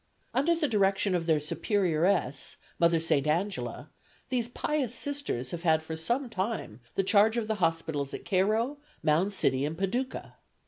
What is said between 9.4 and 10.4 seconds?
and Paducah.